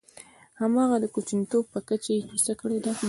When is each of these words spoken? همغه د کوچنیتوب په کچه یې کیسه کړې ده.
همغه 0.59 0.95
د 0.99 1.05
کوچنیتوب 1.13 1.65
په 1.73 1.79
کچه 1.89 2.09
یې 2.15 2.21
کیسه 2.29 2.53
کړې 2.61 2.79
ده. 2.85 2.93